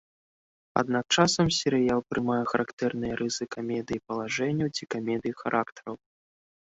[0.81, 5.95] Аднак часам серыял прымае характэрныя рысы камедыі палажэнняў ці камедыі характараў.